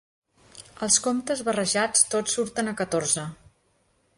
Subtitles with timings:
[0.87, 3.27] Els comptes barrejats tots surten a catorze.